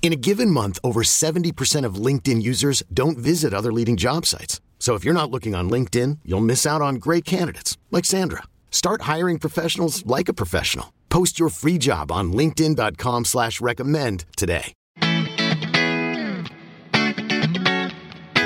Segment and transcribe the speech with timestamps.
[0.00, 4.62] In a given month, over 70% of LinkedIn users don't visit other leading job sites.
[4.78, 8.44] So if you're not looking on LinkedIn, you'll miss out on great candidates like Sandra.
[8.70, 10.94] Start hiring professionals like a professional.
[11.10, 14.72] Post your free job on LinkedIn.com slash recommend today.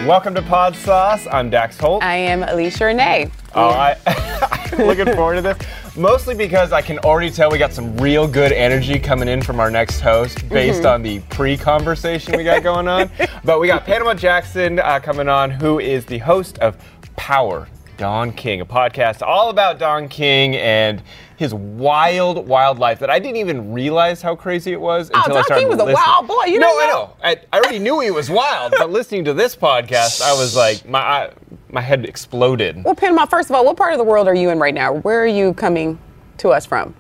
[0.07, 1.29] Welcome to Pod Sauce.
[1.31, 2.03] I'm Dax Holt.
[2.03, 3.31] I am Alicia Renee.
[3.55, 5.59] Oh, I, I'm looking forward to this.
[5.97, 9.61] Mostly because I can already tell we got some real good energy coming in from
[9.61, 10.87] our next host based Mm-hmm.
[10.87, 13.11] on the pre conversation we got going on.
[13.45, 16.77] but we got Panama Jackson uh, coming on, who is the host of
[17.17, 21.03] Power Don King, a podcast all about Don King and
[21.37, 25.33] his wild, wild life that I didn't even realize how crazy it was Oh, until
[25.33, 26.45] I Don started King was a wild boy.
[26.47, 26.93] You no, didn't I know?
[26.93, 27.17] know.
[27.23, 30.89] I, I already knew he was wild, but listening to this podcast, I was like,
[30.89, 31.31] my I,
[31.73, 32.85] my head exploded.
[32.85, 34.93] Well, Panama, first of all, what part of the world are you in right now?
[34.93, 35.99] Where are you coming
[36.39, 36.95] to us from?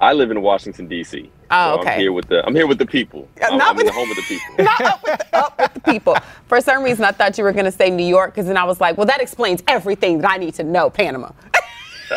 [0.00, 1.30] I live in Washington D.C.
[1.50, 1.92] Oh, so okay.
[1.94, 3.28] I'm here with the I'm here with the people.
[3.40, 4.64] Uh, I'm, not I'm in with- the home of the people.
[4.64, 6.16] Not up with, the, up with the people.
[6.48, 8.64] For some reason, I thought you were going to say New York, because then I
[8.64, 11.30] was like, well, that explains everything that I need to know, Panama.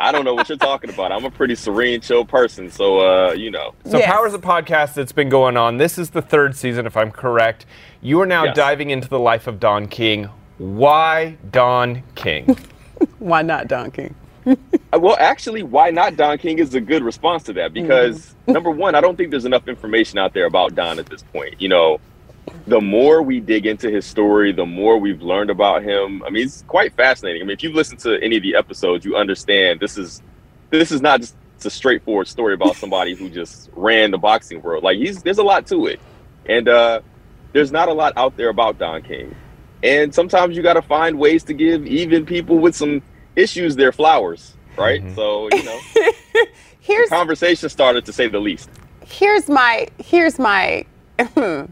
[0.00, 1.10] I don't know what you're talking about.
[1.10, 3.74] I'm a pretty serene, chill person, so uh, you know.
[3.84, 4.06] So Yes.
[4.10, 5.76] Power's a podcast that's been going on.
[5.78, 7.64] This is the third season, if I'm correct.
[8.02, 8.56] You are now Yes.
[8.56, 10.28] diving into the life of Don King.
[10.58, 12.56] Why Don King?
[13.18, 14.14] Why not Don King?
[14.46, 18.52] Uh, Well, actually, why not Don King is a good response to that because Mm-hmm.
[18.52, 21.60] number one, I don't think there's enough information out there about Don at this point.
[21.60, 22.00] You know,
[22.66, 26.22] the more we dig into his story, the more we've learned about him.
[26.24, 27.42] I mean, it's quite fascinating.
[27.42, 30.22] I mean, if you've listened to any of the episodes, you understand this is
[30.70, 34.82] this is not just a straightforward story about somebody who just ran the boxing world.
[34.82, 36.00] Like he's there's a lot to it,
[36.46, 37.00] and uh,
[37.52, 39.34] there's not a lot out there about Don King.
[39.82, 43.02] And sometimes you got to find ways to give even people with some
[43.36, 45.02] issues their flowers, right?
[45.02, 45.14] Mm-hmm.
[45.14, 45.80] So you know
[46.80, 48.70] Here's conversation started to say the least.
[49.06, 50.84] here's my here's my
[51.18, 51.68] how do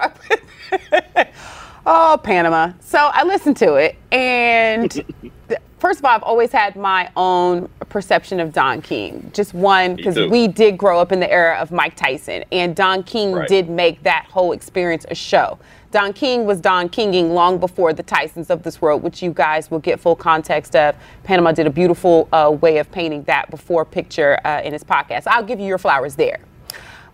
[0.00, 1.28] I put
[1.86, 2.72] oh Panama.
[2.80, 7.68] So I listened to it and th- first of all I've always had my own
[7.90, 9.30] perception of Don King.
[9.34, 13.02] Just one because we did grow up in the era of Mike Tyson and Don
[13.02, 13.46] King Right.
[13.46, 15.58] did make that whole experience a show.
[15.90, 19.70] Don King was Don Kinging long before the Tysons of this world, which you guys
[19.70, 20.96] will get full context of.
[21.22, 25.24] Panama did a beautiful uh, way of painting that before picture uh, in his podcast.
[25.26, 26.38] I'll give you your flowers there.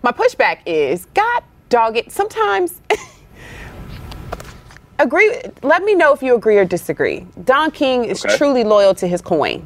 [0.01, 2.79] My pushback is, God dog it, sometimes
[5.03, 7.25] agree let me know if you agree or disagree.
[7.43, 8.35] Don King is Okay.
[8.37, 9.65] truly loyal to his coin.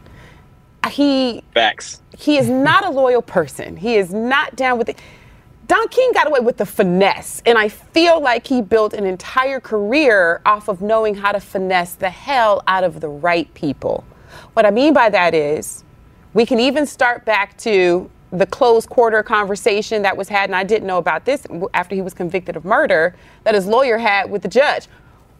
[0.90, 2.02] He Facts.
[2.18, 3.76] he is not a loyal person.
[3.78, 5.00] He is not down with it.
[5.68, 9.60] Don King got away with the finesse, and I feel like he built an entire
[9.60, 14.04] career off of knowing how to finesse the hell out of the right people.
[14.54, 15.84] What I mean by that is,
[16.36, 20.64] we can even start back to the closed quarter conversation that was had, and I
[20.64, 24.44] didn't know about this after he was convicted of murder, that his lawyer had with
[24.44, 24.88] the judge.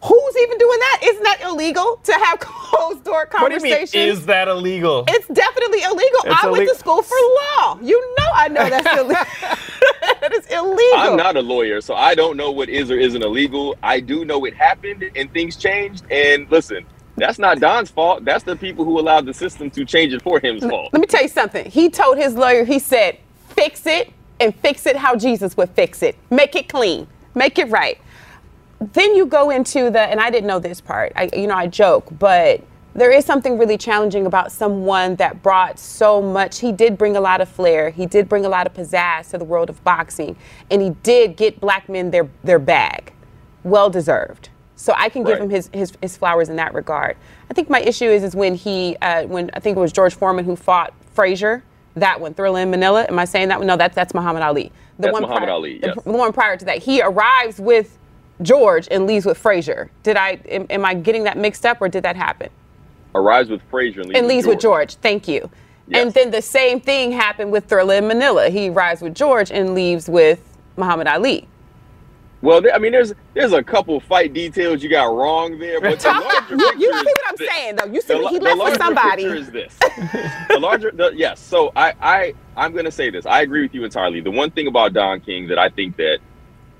[0.04, 1.00] Who's even doing that?
[1.04, 3.32] Isn't that illegal to have closed door conversations?
[3.32, 3.94] what do you conversations?
[3.94, 4.08] mean?
[4.08, 5.04] Is that illegal?
[5.08, 6.20] It's definitely illegal.
[6.24, 6.74] It's I went illegal.
[6.74, 7.16] to school for
[7.56, 7.78] law.
[7.82, 9.24] You know I know that's illegal.
[10.20, 10.98] that is illegal.
[10.98, 13.76] I'm not a lawyer, so I don't know what is or isn't illegal.
[13.82, 16.04] I do know it happened and things changed.
[16.10, 16.86] And listen,
[17.16, 18.24] that's not Don's fault.
[18.24, 20.90] That's the people who allowed the system to change it for him's fault.
[20.92, 21.70] Let me tell you something.
[21.70, 23.18] He told his lawyer, he said,
[23.48, 26.16] fix it and fix it how Jesus would fix it.
[26.30, 27.06] Make it clean.
[27.34, 27.98] Make it right.
[28.80, 31.12] Then you go into the, and I didn't know this part.
[31.16, 32.62] I, you know, I joke, but
[32.94, 36.60] there is something really challenging about someone that brought so much.
[36.60, 37.90] He did bring a lot of flair.
[37.90, 40.36] He did bring a lot of pizzazz to the world of boxing,
[40.70, 43.12] and he did get black men their their bag,
[43.64, 44.50] well deserved.
[44.78, 45.42] So I can give Right.
[45.42, 47.16] him his, his his flowers in that regard.
[47.50, 50.14] I think my issue is is when he uh, when I think it was George
[50.14, 51.62] Foreman who fought Frazier.
[51.96, 53.04] That one, Thrilla in Manila.
[53.08, 53.66] Am I saying that one?
[53.66, 54.70] No, that's that's Muhammad Ali.
[54.98, 56.04] The That's one Muhammad prior- Ali, the- yes.
[56.04, 57.96] the one prior to that, he arrives with
[58.42, 59.90] George and leaves with Frazier.
[60.02, 62.50] Did I am, am I getting that mixed up or did that happen?
[63.14, 64.94] Arrives with Frazier and leaves, and leaves with George.
[64.96, 65.48] Thank you.
[65.88, 66.02] Yes.
[66.04, 68.50] And then the same thing happened with Thrilla in Manila.
[68.50, 70.40] He arrives with George and leaves with
[70.76, 71.48] Muhammad Ali.
[72.42, 76.08] Well, I mean, there's there's a couple fight details you got wrong there, but the
[76.10, 77.48] larger You, you see what I'm this.
[77.50, 77.84] saying, though.
[77.86, 79.22] You see The, he left the with larger somebody.
[79.24, 79.76] picture is this.
[80.50, 81.40] the larger, the, yes.
[81.40, 83.24] So I, I, I'm going to say this.
[83.24, 84.20] I agree with you entirely.
[84.20, 86.18] The one thing about Don King that I think that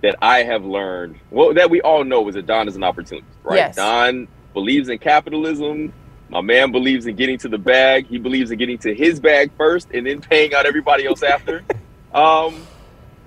[0.06, 3.26] that I have learned, well, that we all know, is that Don is an opportunist,
[3.42, 3.56] right?
[3.56, 3.74] Yes.
[3.74, 5.92] Don believes in capitalism.
[6.28, 8.06] My man believes in getting to the bag.
[8.06, 11.64] He believes in getting to his bag first and then paying out everybody else after.
[12.14, 12.66] Um,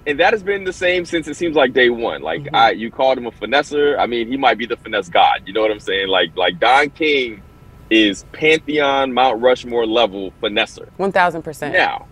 [0.07, 2.23] and that has been the same since it seems like day one.
[2.23, 2.55] Like Mm-hmm.
[2.55, 3.99] I, you called him a finesser.
[3.99, 5.43] I mean, he might be the finesse god.
[5.45, 6.07] You know what I'm saying?
[6.07, 7.43] Like, like Don King
[7.91, 10.89] is pantheon Mount Rushmore level finesser.
[10.97, 11.71] 1000%.
[11.73, 12.07] Now,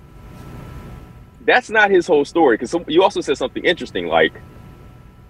[1.47, 2.57] that's not his whole story.
[2.57, 4.05] Because you also said something interesting.
[4.05, 4.33] Like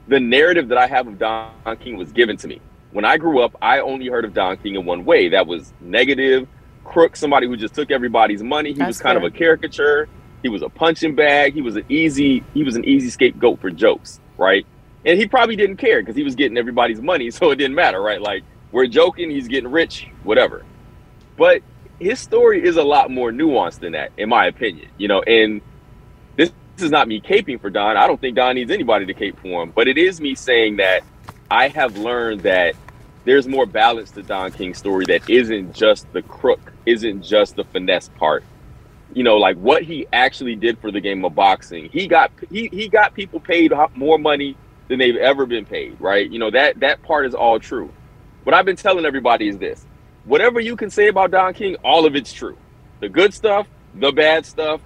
[0.08, 2.62] the narrative that I have of Don King was given to me
[2.92, 3.56] when I grew up.
[3.62, 5.30] I only heard of Don King in one way.
[5.30, 6.48] That was negative,
[6.84, 8.72] crook, somebody who just took everybody's money.
[8.72, 9.28] He That's was kind fair.
[9.28, 10.08] of a caricature.
[10.44, 11.54] He was a punching bag.
[11.54, 12.44] He was an easy.
[12.54, 14.66] He was an easy scapegoat for jokes, right?
[15.06, 18.02] And he probably didn't care because he was getting everybody's money, so it didn't matter,
[18.02, 18.22] right?
[18.22, 20.64] Like we're joking, he's getting rich, whatever.
[21.38, 21.62] But
[22.00, 24.90] his story is a lot more nuanced than that, in my opinion.
[24.98, 25.62] You know, and
[26.78, 27.98] this, is not me caping for Don.
[27.98, 30.78] I don't think Don needs anybody to cape for him, but it is me saying
[30.78, 31.04] that
[31.50, 32.76] I have learned that
[33.26, 37.64] there's more balance to Don King's story that isn't just the crook, isn't just the
[37.66, 38.44] finesse part.
[39.14, 41.90] You know, like what he actually did for the game of boxing.
[41.90, 44.56] He got he he got people paid more money
[44.88, 46.30] than they've ever been paid, right?
[46.30, 47.92] You know, that that part is all true.
[48.44, 49.86] What I've been telling everybody is this.
[50.26, 52.58] Whatever you can say about Don King, all of it's true.
[53.00, 54.82] The good stuff, the bad stuff,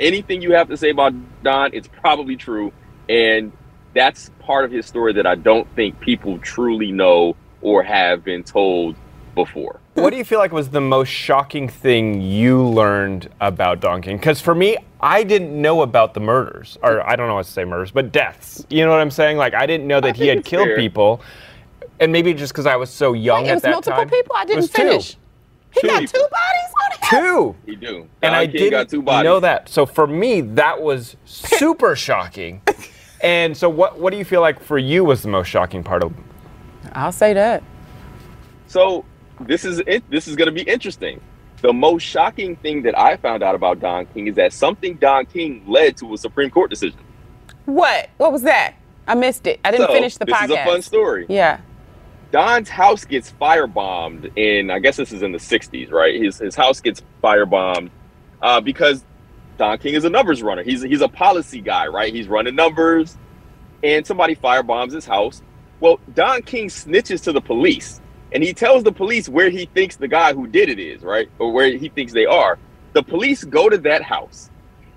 [0.00, 2.72] anything you have to say about Don, it's probably true.
[3.08, 3.52] And
[3.94, 8.44] that's part of his story that I don't think people truly know or have been
[8.44, 8.96] told
[9.34, 9.80] before.
[9.94, 14.16] What do you feel like was the most shocking thing you learned about Don King?
[14.16, 17.52] Because for me, I didn't know about the murders, or I don't know what to
[17.52, 18.64] say murders, but deaths.
[18.70, 19.36] You know what I'm saying?
[19.36, 20.76] Like I didn't know that he had killed fair.
[20.76, 21.20] people,
[21.98, 24.36] and maybe just because I was so young Wait, at it was that multiple people?
[24.36, 25.14] I didn't finish.
[25.14, 25.20] two.
[25.80, 26.00] Finish.
[26.00, 26.20] He Two got people.
[26.20, 26.74] two bodies?
[26.76, 27.20] How the hell?
[27.20, 27.56] Two.
[27.70, 27.96] He do.
[28.22, 29.24] And Don I King didn't got two bodies.
[29.24, 29.68] know that.
[29.68, 32.62] So for me, that was super shocking.
[33.20, 36.02] And so, what what do you feel like for you was the most shocking part
[36.04, 36.12] of?
[36.92, 37.62] I'll say that.
[38.66, 39.04] So
[39.40, 40.08] this is it.
[40.10, 41.20] This is going to be interesting.
[41.60, 45.26] The most shocking thing that I found out about Don King is that something Don
[45.26, 46.98] King led to a Supreme Court decision.
[47.64, 48.10] What?
[48.18, 48.74] What was that?
[49.08, 49.58] I missed it.
[49.64, 50.48] I didn't So, finish the this podcast.
[50.48, 51.26] This is a fun story.
[51.28, 51.60] Yeah.
[52.30, 56.20] Don's house gets firebombed in, I guess this is in the 60s, right?
[56.20, 57.90] His, his house gets firebombed
[58.42, 59.04] uh, because
[59.56, 60.62] Don King is a numbers runner.
[60.62, 62.12] He's, he's a policy guy, right?
[62.12, 63.16] He's running numbers,
[63.82, 65.42] and somebody firebombs his house.
[65.80, 68.00] Well, Don King snitches to the police,
[68.32, 71.30] and he tells the police where he thinks the guy who did it is, right?
[71.38, 72.58] Or where he thinks they are.
[72.92, 74.50] The police go to that house,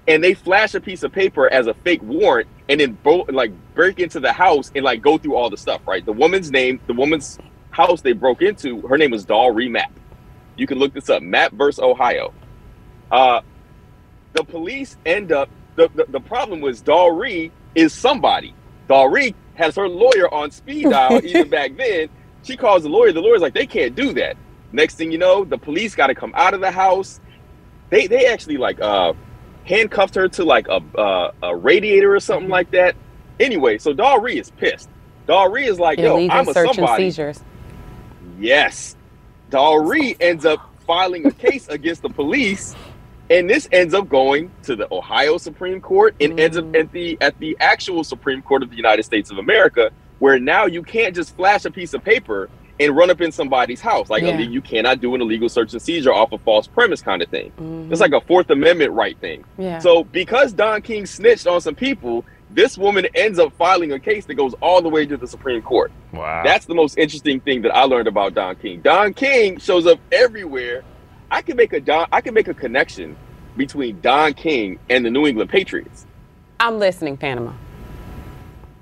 [0.07, 2.97] and they flash a piece of paper as a fake warrant and then
[3.33, 6.05] like break into the house and like go through all the stuff right?
[6.05, 7.37] The woman's name the woman's
[7.69, 9.91] house they broke into her name was Doll Mapp.
[10.55, 12.33] you can look this up Mapp versus ohio.
[13.11, 13.41] Uh
[14.33, 18.53] the police end up the, the, the problem was Dollree is somebody.
[18.89, 22.09] Dollree has her lawyer on speed dial even back then.
[22.43, 24.37] She calls the lawyer the lawyer's like they can't do that.
[24.71, 27.19] Next thing you know the police got to come out of the house.
[27.89, 29.11] They they actually like uh
[29.65, 32.51] handcuffed her to like a uh, a radiator or something Mm-hmm.
[32.51, 32.95] like that.
[33.39, 34.89] Anyway, so Dollree is pissed.
[35.27, 37.09] Dollree is like, yo, Illegal I'm a somebody.
[37.09, 37.39] seizures.
[38.39, 38.95] Yes.
[39.49, 42.75] Dollree ends up filing a case against the police,
[43.29, 47.17] and this ends up going to the Ohio Supreme Court and ends up at the
[47.21, 51.15] at the actual Supreme Court of the United States of America, where now you can't
[51.15, 52.49] just flash a piece of paper
[52.81, 54.09] and run up in somebody's house.
[54.09, 54.37] Like Yeah.
[54.39, 57.51] you cannot do an illegal search and seizure off a false premise kind of thing.
[57.51, 57.91] Mm-hmm.
[57.91, 59.45] It's like a Fourth Amendment right thing.
[59.57, 59.77] Yeah.
[59.79, 64.25] So because Don King snitched on some people, this woman ends up filing a case
[64.25, 65.91] that goes all the way to the Supreme Court.
[66.11, 66.41] Wow.
[66.43, 68.81] That's the most interesting thing that I learned about Don King.
[68.81, 70.83] Don King shows up everywhere.
[71.29, 73.15] I can make a Don I can make a connection
[73.57, 76.05] between Don King and the New England Patriots.
[76.59, 77.53] I'm listening, Panama.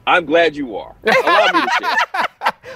[0.07, 0.95] I'm glad you are.
[1.03, 2.25] Allow me to share.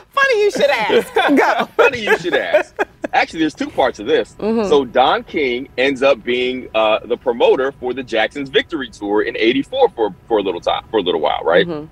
[0.09, 1.13] Funny you should ask.
[1.35, 1.65] Go.
[1.77, 2.75] Funny you should ask.
[3.13, 4.35] Actually, there's two parts of this.
[4.39, 4.69] Mm-hmm.
[4.69, 9.37] So Don King ends up being uh, the promoter for the Jackson's Victory Tour in
[9.37, 11.67] '84 for for a little time, for a little while, right?
[11.67, 11.87] Mm-hmm.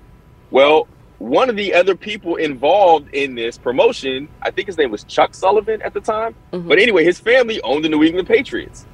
[0.50, 0.88] Well,
[1.22, 5.34] one of the other people involved in this promotion, I think his name was Chuck
[5.34, 6.34] Sullivan at the time.
[6.52, 6.68] Mm-hmm.
[6.68, 8.86] But anyway, his family owned the New England Patriots.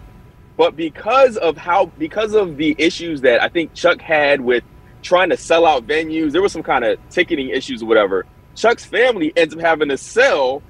[0.58, 4.62] But because of how, because of the issues that I think Chuck had with
[5.02, 8.26] trying to sell out venues, there was some kind of ticketing issues or whatever.
[8.58, 10.62] Chuck's family ends up having to sell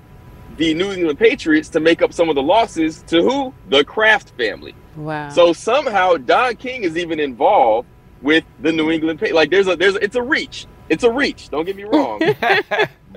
[0.59, 3.55] the New England Patriots to make up some of the losses to who?
[3.71, 4.75] The Kraft family.
[4.97, 5.31] Wow.
[5.31, 7.89] So somehow Don King is even involved
[8.21, 9.37] with the New England Patriots.
[9.37, 10.67] Like there's a there's a, it's a reach.
[10.89, 11.49] It's a reach.
[11.49, 12.21] Don't get me wrong.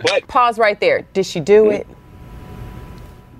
[0.03, 1.01] but Pause right there.
[1.13, 1.87] Did she do it?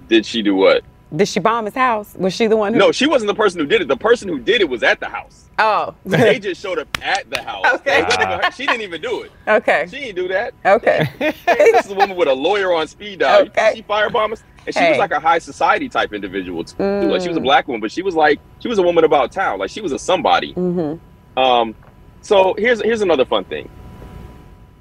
[0.08, 0.84] did she do what?
[1.14, 2.16] Did she bomb his house?
[2.18, 2.80] Was she the one who?
[2.80, 3.88] No, she wasn't the person who did it.
[3.90, 5.50] The person who did it was at the house.
[5.60, 5.94] Oh.
[6.06, 7.66] They just showed up at the house.
[7.76, 8.00] Okay.
[8.00, 9.32] It wasn't even her- she didn't even do it.
[9.48, 9.88] okay.
[9.90, 10.54] She didn't do that.
[10.66, 11.10] Okay.
[11.20, 13.42] this is a woman with a lawyer on speed dial.
[13.48, 13.74] Okay.
[13.76, 14.44] She firebomb us.
[14.66, 14.90] And she Hey.
[14.92, 16.82] was like a high society type individual too.
[17.10, 19.32] Like she was a black woman, but she was like she was a woman about
[19.32, 19.60] town.
[19.60, 20.54] Like she was a somebody.
[20.54, 20.94] Hmm.
[21.36, 21.76] Um,
[22.22, 23.70] so here's here's another fun thing.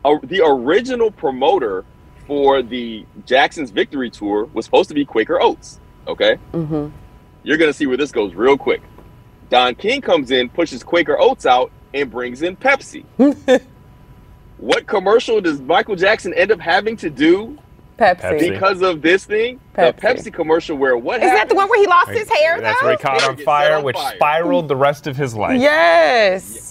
[0.05, 1.85] Uh, the original promoter
[2.27, 5.81] for the Jackson's Victory Tour was supposed to be Quaker Oats.
[6.11, 6.37] Okay.
[6.53, 6.89] Mm-hmm.
[7.43, 8.83] You're gonna see where this goes real quick.
[9.49, 13.05] Don King comes in, pushes Quaker Oats out, and brings in Pepsi.
[14.59, 17.59] what commercial does Michael Jackson end up having to do
[17.99, 18.21] Pepsi.
[18.21, 18.51] Pepsi.
[18.51, 19.61] because of this thing?
[19.77, 19.97] Pepsi.
[19.97, 20.01] The
[20.31, 22.19] Pepsi commercial where what Is that the one where he lost Right.
[22.19, 22.87] his hair That's though?
[22.87, 24.15] where he caught on fire, set on which fire.
[24.17, 25.61] spiraled the rest of his life.
[25.61, 26.70] Yes.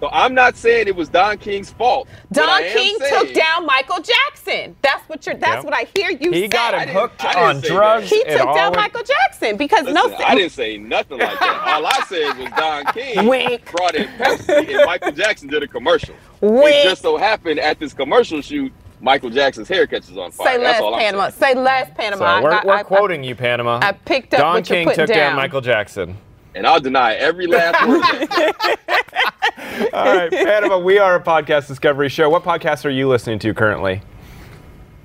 [0.00, 2.08] So I'm not saying it was Don King's fault.
[2.32, 4.74] Don King saying- took down Michael Jackson.
[4.82, 5.34] That's what you're.
[5.36, 5.64] That's Yep.
[5.64, 6.48] what I hear you He say.
[6.48, 8.08] got him hooked on drugs.
[8.08, 8.16] that.
[8.16, 10.16] He took all down went- Michael Jackson because Listen, no.
[10.26, 11.62] I didn't say nothing like that.
[11.74, 13.70] All I said was Don King Wink.
[13.70, 16.14] brought in Pepsi and Michael Jackson did a commercial.
[16.40, 16.76] Wink.
[16.76, 20.46] It just so happened at this commercial shoot, Michael Jackson's hair catches on fire.
[20.46, 21.28] Say That's less all I'm Panama.
[21.30, 22.38] Say less Panama.
[22.38, 23.80] So we're, I- we're I- quoting you, Panama.
[23.82, 25.36] I picked up Don what you're King took down down.
[25.36, 26.16] Michael Jackson.
[26.54, 28.02] And I'll deny every last word.
[29.58, 29.94] of that.
[29.94, 32.28] All right, Panama, we are a podcast discovery show.
[32.28, 34.02] What podcasts are you listening to currently?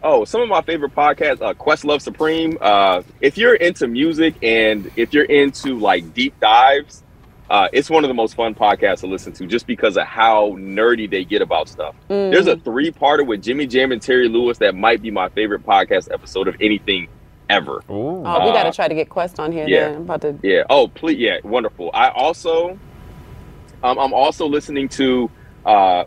[0.04, 2.58] Oh, some of my favorite podcasts, uh, Questlove Supreme.
[2.62, 7.02] Uh, if you're into music and if you're into like deep dives,
[7.50, 10.52] uh, it's one of the most fun podcasts to listen to just because of how
[10.52, 11.96] nerdy they get about stuff.
[12.08, 15.66] There's a three parter with Jimmy Jam and Terry Lewis that might be my favorite
[15.66, 17.08] podcast episode of anything
[17.50, 17.84] ever.
[17.90, 18.24] Ooh.
[18.26, 19.68] Oh, we got to Uh, try to get Quest on here.
[19.68, 19.86] yeah.
[19.90, 19.96] Then.
[19.96, 20.38] I'm about to.
[20.44, 20.64] Yeah.
[20.70, 21.18] Oh, please.
[21.20, 21.38] Yeah.
[21.44, 21.92] Wonderful.
[21.94, 22.78] I also,
[23.86, 25.30] um, I'm also listening to
[25.64, 26.06] uh,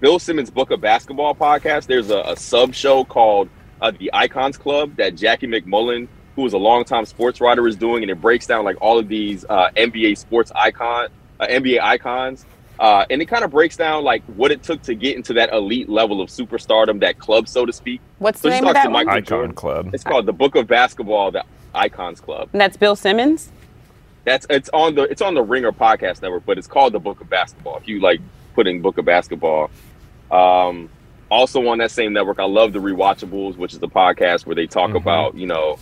[0.00, 1.86] Bill Simmons' Book of Basketball podcast.
[1.86, 3.48] There's a, a sub show called
[3.80, 8.02] uh, The Icons Club that Jackie MacMullan, who is a longtime sports writer, is doing,
[8.02, 11.06] and it breaks down like all of these uh, NBA sports icon,
[11.38, 12.44] uh, NBA icons.
[12.80, 15.52] Uh, and it kind of breaks down like what it took to get into that
[15.52, 18.00] elite level of superstardom, that club, so to speak.
[18.18, 19.06] What's So the name of that to one?
[19.06, 19.54] Michael Icon Jordan.
[19.54, 19.94] Club.
[19.94, 21.44] It's called The Book of Basketball, the
[21.74, 22.48] Icons Club.
[22.52, 23.52] And that's Bill Simmons.
[24.24, 27.20] That's it's on the it's on the Ringer podcast network, but it's called the Book
[27.20, 27.76] of Basketball.
[27.78, 28.20] If you like
[28.54, 29.70] putting Book of Basketball,
[30.30, 30.90] um,
[31.30, 34.66] also on that same network, I love the Rewatchables, which is the podcast where they
[34.66, 35.78] talk about you know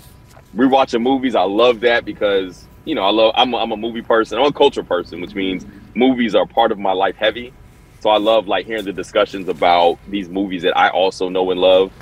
[0.57, 1.35] rewatching movies.
[1.35, 4.39] I love that because you know I love I'm a, I'm a movie person.
[4.39, 7.53] I'm a culture person, which means movies are part of my life heavy.
[8.01, 11.61] So I love like hearing the discussions about these movies that I also know and
[11.61, 11.93] love.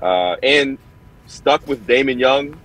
[0.00, 0.78] Uh, and
[1.26, 2.58] stuck with Damon Young.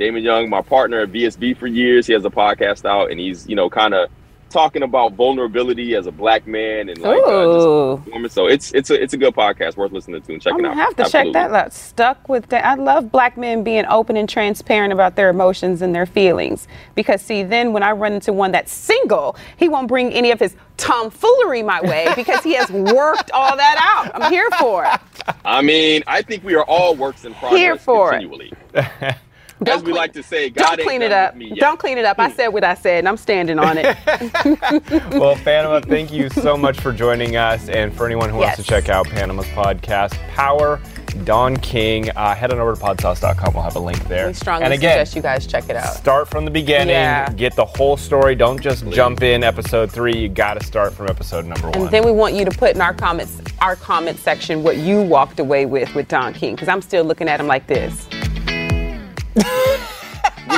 [0.00, 3.46] Damon Young, my partner at VSB for years, he has a podcast out, and he's
[3.46, 4.10] you know kind of
[4.48, 7.94] talking about vulnerability as a black man and like uh, Ooh.
[7.94, 8.32] just performance.
[8.32, 10.70] So it's it's a it's a good podcast worth listening to and checking I'm out.
[10.70, 11.32] gonna have to Absolutely.
[11.34, 11.72] check that out.
[11.74, 12.64] Stuck with that.
[12.64, 16.66] I love black men being open and transparent about their emotions and their feelings.
[16.94, 20.40] Because see, then when I run into one that's single, he won't bring any of
[20.40, 24.12] his tomfoolery my way because he has worked all that out.
[24.14, 25.00] I'm here for it.
[25.44, 29.16] I mean, I think we are all works in progress Here for it.
[29.64, 29.76] continually.
[29.76, 31.34] As we clean- like to say, God Don't ain't clean it up.
[31.34, 31.54] with me.
[31.56, 32.18] Don't clean it up.
[32.18, 33.96] I said what I said, and I'm standing on it.
[35.20, 37.68] Well, Panama, thank you so much for joining us.
[37.68, 40.80] And for anyone who wants to check out Panama's podcast, Power
[41.24, 43.52] Don King, uh, head on over to podsauce.com.
[43.54, 44.28] We'll have a link there.
[44.28, 45.94] We strongly and again, suggest you guys check it out.
[45.94, 47.30] start from the beginning, Yeah.
[47.32, 48.34] get the whole story.
[48.34, 50.16] Don't just jump in episode three.
[50.16, 51.80] You got to start from episode number one.
[51.82, 55.02] And then we want you to put in our comments, our comment section, what you
[55.02, 58.06] walked away with with Don King, because I'm still looking at him like this.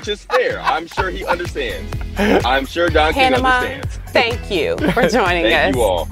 [0.02, 0.60] Which is fair.
[0.60, 1.96] I'm sure he understands.
[2.44, 3.96] I'm sure Don King Panama, understands.
[4.10, 5.52] thank you for joining us.
[5.52, 6.08] Thank you all.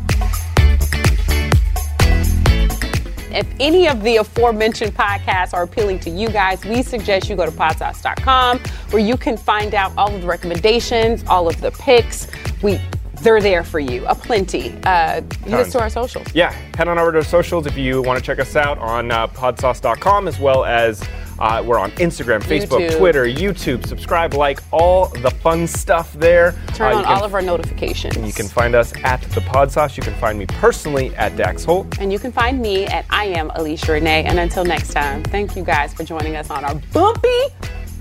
[3.33, 7.47] If any of the aforementioned podcasts are appealing to you guys, we suggest you go
[7.47, 12.29] to podsauce.com where you can find out all of the recommendations, all of the picks.
[12.63, 12.81] We
[13.23, 14.73] they're there for you, aplenty.
[14.85, 16.29] Uh, hit us to our socials.
[16.33, 19.11] yeah, head on over to our socials if you want to check us out on
[19.11, 21.07] uh, podsauce.com as well as
[21.41, 22.99] uh, we're on Instagram, Facebook, YouTube.
[22.99, 23.87] Twitter, YouTube.
[23.87, 26.53] Subscribe, like all the fun stuff there.
[26.75, 28.17] Turn Uh, on can- all of our notifications.
[28.17, 29.97] You can find us at the Pod Sauce.
[29.97, 31.99] You can find me personally at Dax Holt.
[31.99, 34.25] And you can find me at I am Alicia Renee.
[34.25, 37.29] And until next time, thank you guys for joining us on our bumpy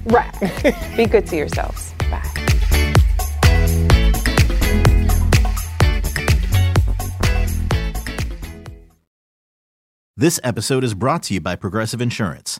[0.05, 0.33] ride.
[0.97, 1.93] Be good to yourselves.
[2.11, 2.25] Bye.
[10.17, 12.59] This episode is brought to you by Progressive Insurance.